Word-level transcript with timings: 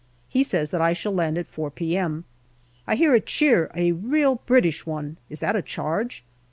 He 0.27 0.43
says 0.43 0.71
that 0.71 0.81
I 0.81 0.93
shall 0.93 1.11
land 1.13 1.37
at 1.37 1.45
4 1.51 1.69
p.m. 1.69 2.23
I 2.87 2.95
hear 2.95 3.13
a 3.13 3.21
cheer, 3.21 3.69
a 3.75 3.91
real 3.91 4.41
British 4.47 4.83
one. 4.83 5.17
Is 5.29 5.37
that 5.41 5.55
a 5.55 5.61
charge 5.61 6.23